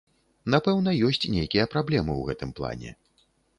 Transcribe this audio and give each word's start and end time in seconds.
Напэўна, 0.55 0.93
ёсць 1.09 1.27
нейкія 1.35 1.67
праблемы 1.75 2.11
ў 2.17 2.21
гэтым 2.33 2.57
плане. 2.61 2.99